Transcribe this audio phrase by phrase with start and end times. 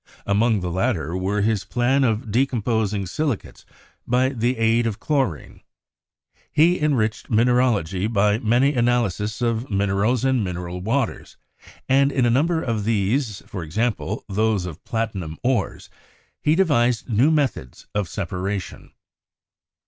[0.25, 3.67] Among the latter were his plan of decomposing silicates
[4.07, 5.61] by the aid of chlorine.
[6.51, 11.37] He enriched mineralogy by many analyses of minerals and mineral waters,
[11.87, 13.89] and in a number of these— e.g.,
[14.27, 15.87] those of platinum ores—
[16.41, 18.93] he devised new methods of separation.